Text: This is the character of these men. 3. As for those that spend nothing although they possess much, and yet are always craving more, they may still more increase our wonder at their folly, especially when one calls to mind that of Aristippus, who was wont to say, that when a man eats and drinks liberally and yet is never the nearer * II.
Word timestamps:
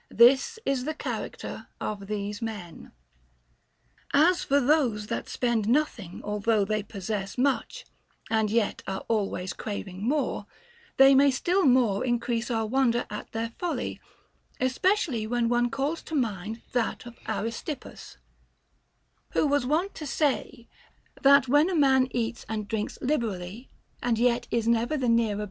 This 0.09 0.57
is 0.65 0.85
the 0.85 0.95
character 0.95 1.67
of 1.79 2.07
these 2.07 2.41
men. 2.41 2.91
3. 4.13 4.19
As 4.21 4.43
for 4.43 4.59
those 4.59 5.05
that 5.13 5.29
spend 5.29 5.67
nothing 5.69 6.21
although 6.23 6.65
they 6.65 6.81
possess 6.81 7.37
much, 7.37 7.85
and 8.27 8.49
yet 8.49 8.81
are 8.87 9.05
always 9.07 9.53
craving 9.53 10.01
more, 10.01 10.47
they 10.97 11.13
may 11.13 11.29
still 11.29 11.67
more 11.67 12.03
increase 12.03 12.49
our 12.49 12.65
wonder 12.65 13.05
at 13.11 13.31
their 13.31 13.51
folly, 13.59 14.01
especially 14.59 15.27
when 15.27 15.49
one 15.49 15.69
calls 15.69 16.01
to 16.01 16.15
mind 16.15 16.63
that 16.71 17.05
of 17.05 17.13
Aristippus, 17.27 18.17
who 19.33 19.45
was 19.45 19.67
wont 19.67 19.93
to 19.93 20.07
say, 20.07 20.67
that 21.21 21.47
when 21.47 21.69
a 21.69 21.75
man 21.75 22.07
eats 22.09 22.43
and 22.49 22.67
drinks 22.67 22.97
liberally 23.01 23.69
and 24.01 24.17
yet 24.17 24.47
is 24.49 24.67
never 24.67 24.97
the 24.97 25.07
nearer 25.07 25.37
* 25.39 25.39
II. 25.39 25.39